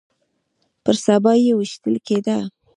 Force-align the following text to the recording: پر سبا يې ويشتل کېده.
پر 0.83 0.95
سبا 1.05 1.31
يې 1.43 1.51
ويشتل 1.55 1.95
کېده. 2.07 2.37